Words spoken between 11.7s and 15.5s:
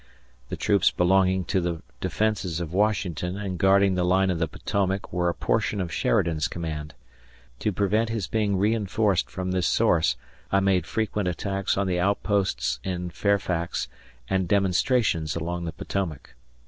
on the outposts in Fairfax and demonstrations